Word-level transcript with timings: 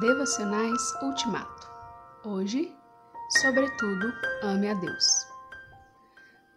Devocionais 0.00 0.94
Ultimato. 1.02 1.68
Hoje, 2.24 2.74
sobretudo, 3.42 4.10
ame 4.42 4.70
a 4.70 4.72
Deus. 4.72 5.26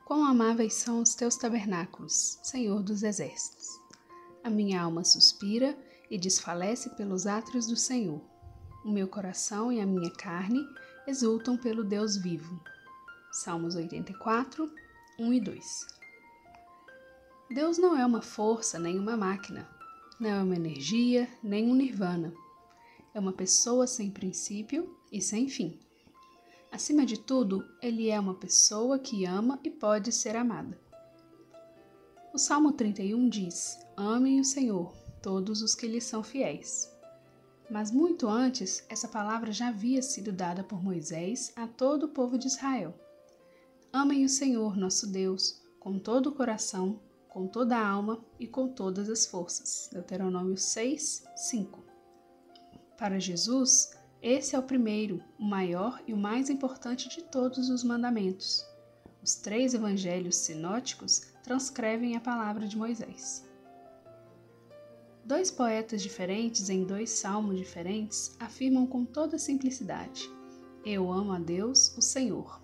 Quão 0.05 0.23
amáveis 0.23 0.75
são 0.75 1.01
os 1.01 1.13
teus 1.13 1.35
tabernáculos, 1.35 2.39
Senhor 2.41 2.81
dos 2.81 3.03
exércitos. 3.03 3.67
A 4.45 4.49
minha 4.49 4.81
alma 4.81 5.03
suspira 5.03 5.77
e 6.09 6.17
desfalece 6.17 6.91
pelos 6.91 7.27
átrios 7.27 7.67
do 7.67 7.75
Senhor. 7.75 8.21
O 8.85 8.89
meu 8.89 9.09
coração 9.09 9.73
e 9.73 9.81
a 9.81 9.85
minha 9.85 10.11
carne 10.11 10.65
exultam 11.05 11.57
pelo 11.57 11.83
Deus 11.83 12.15
vivo. 12.15 12.57
Salmos 13.29 13.75
84, 13.75 14.71
1 15.19 15.33
e 15.33 15.41
2. 15.41 15.87
Deus 17.49 17.77
não 17.77 17.97
é 17.97 18.05
uma 18.05 18.21
força 18.21 18.79
nem 18.79 18.97
uma 18.97 19.17
máquina, 19.17 19.67
não 20.17 20.29
é 20.29 20.41
uma 20.41 20.55
energia 20.55 21.27
nem 21.43 21.69
um 21.69 21.75
nirvana 21.75 22.33
é 23.13 23.19
uma 23.19 23.33
pessoa 23.33 23.85
sem 23.85 24.09
princípio 24.09 24.97
e 25.11 25.21
sem 25.21 25.47
fim. 25.47 25.79
Acima 26.71 27.05
de 27.05 27.19
tudo, 27.19 27.63
ele 27.81 28.09
é 28.09 28.19
uma 28.19 28.33
pessoa 28.33 28.97
que 28.97 29.25
ama 29.25 29.59
e 29.63 29.69
pode 29.69 30.11
ser 30.11 30.35
amada. 30.35 30.79
O 32.33 32.37
Salmo 32.39 32.71
31 32.71 33.29
diz: 33.29 33.77
Amem 33.95 34.39
o 34.39 34.43
Senhor, 34.43 34.91
todos 35.21 35.61
os 35.61 35.75
que 35.75 35.87
lhe 35.87 36.01
são 36.01 36.23
fiéis. 36.23 36.91
Mas 37.69 37.91
muito 37.91 38.27
antes, 38.27 38.83
essa 38.89 39.07
palavra 39.07 39.51
já 39.51 39.67
havia 39.67 40.01
sido 40.01 40.31
dada 40.31 40.63
por 40.63 40.83
Moisés 40.83 41.53
a 41.55 41.67
todo 41.67 42.07
o 42.07 42.09
povo 42.09 42.37
de 42.37 42.47
Israel. 42.47 42.93
Amem 43.91 44.25
o 44.25 44.29
Senhor, 44.29 44.75
nosso 44.75 45.05
Deus, 45.05 45.61
com 45.79 45.99
todo 45.99 46.27
o 46.27 46.33
coração, 46.33 46.99
com 47.29 47.47
toda 47.47 47.77
a 47.77 47.87
alma 47.87 48.23
e 48.39 48.47
com 48.47 48.67
todas 48.67 49.09
as 49.09 49.27
forças. 49.27 49.89
Deuteronômio 49.91 50.57
6, 50.57 51.25
5. 51.35 51.92
Para 53.03 53.19
Jesus, 53.19 53.91
esse 54.21 54.55
é 54.55 54.59
o 54.59 54.63
primeiro, 54.63 55.21
o 55.37 55.43
maior 55.43 56.01
e 56.07 56.13
o 56.13 56.17
mais 56.17 56.49
importante 56.49 57.09
de 57.09 57.21
todos 57.21 57.69
os 57.69 57.83
mandamentos. 57.83 58.65
Os 59.21 59.35
três 59.35 59.73
evangelhos 59.73 60.37
sinóticos 60.37 61.23
transcrevem 61.43 62.15
a 62.15 62.21
palavra 62.21 62.65
de 62.65 62.77
Moisés. 62.77 63.45
Dois 65.25 65.51
poetas 65.51 66.01
diferentes 66.01 66.69
em 66.69 66.85
dois 66.85 67.09
salmos 67.09 67.57
diferentes 67.57 68.37
afirmam 68.39 68.87
com 68.87 69.03
toda 69.03 69.37
simplicidade: 69.37 70.31
Eu 70.85 71.11
amo 71.11 71.33
a 71.33 71.39
Deus, 71.39 71.93
o 71.97 72.01
Senhor. 72.01 72.61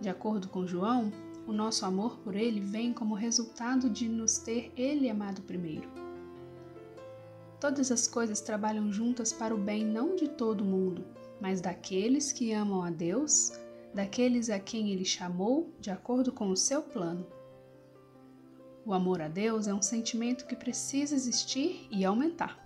De 0.00 0.08
acordo 0.08 0.48
com 0.48 0.64
João, 0.64 1.10
o 1.44 1.52
nosso 1.52 1.84
amor 1.84 2.18
por 2.18 2.36
Ele 2.36 2.60
vem 2.60 2.92
como 2.92 3.16
resultado 3.16 3.90
de 3.90 4.08
nos 4.08 4.38
ter 4.38 4.72
Ele 4.76 5.10
amado 5.10 5.42
primeiro. 5.42 6.07
Todas 7.60 7.90
as 7.90 8.06
coisas 8.06 8.40
trabalham 8.40 8.92
juntas 8.92 9.32
para 9.32 9.54
o 9.54 9.58
bem 9.58 9.84
não 9.84 10.14
de 10.14 10.28
todo 10.28 10.64
mundo, 10.64 11.04
mas 11.40 11.60
daqueles 11.60 12.30
que 12.30 12.52
amam 12.52 12.82
a 12.84 12.90
Deus, 12.90 13.52
daqueles 13.92 14.48
a 14.48 14.60
quem 14.60 14.90
Ele 14.90 15.04
chamou 15.04 15.72
de 15.80 15.90
acordo 15.90 16.30
com 16.30 16.50
o 16.50 16.56
seu 16.56 16.82
plano. 16.82 17.26
O 18.86 18.92
amor 18.92 19.20
a 19.20 19.28
Deus 19.28 19.66
é 19.66 19.74
um 19.74 19.82
sentimento 19.82 20.46
que 20.46 20.54
precisa 20.54 21.14
existir 21.14 21.88
e 21.90 22.04
aumentar. 22.04 22.64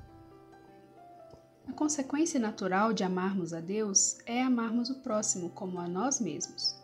A 1.67 1.73
consequência 1.73 2.39
natural 2.39 2.93
de 2.93 3.03
amarmos 3.03 3.55
a 3.55 3.61
Deus 3.61 4.19
é 4.27 4.43
amarmos 4.43 4.91
o 4.91 4.97
próximo 4.97 5.49
como 5.51 5.79
a 5.79 5.89
nós 5.89 6.21
mesmos, 6.21 6.77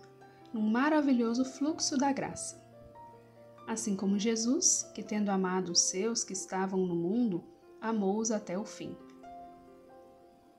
num 0.53 0.62
maravilhoso 0.62 1.45
fluxo 1.45 1.98
da 1.98 2.11
graça. 2.11 2.61
Assim 3.67 3.95
como 3.95 4.19
Jesus, 4.19 4.91
que 4.95 5.03
tendo 5.03 5.28
amado 5.28 5.72
os 5.72 5.83
seus 5.83 6.25
que 6.25 6.33
estavam 6.33 6.87
no 6.87 6.95
mundo, 6.95 7.45
amou-os 7.81 8.31
até 8.31 8.59
o 8.59 8.65
fim. 8.65 8.97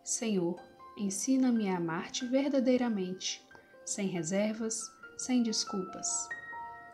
Senhor, 0.04 0.60
ensina-me 0.98 1.70
a 1.70 1.78
amar-te 1.78 2.26
verdadeiramente, 2.26 3.46
sem 3.86 4.08
reservas, 4.08 4.80
sem 5.18 5.44
desculpas. 5.44 6.08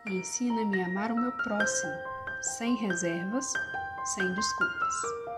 E 0.06 0.14
ensina-me 0.14 0.82
a 0.82 0.86
amar 0.88 1.12
o 1.12 1.16
meu 1.16 1.32
próximo, 1.32 1.94
sem 2.58 2.76
reservas, 2.76 3.46
sem 4.16 4.34
desculpas. 4.34 5.35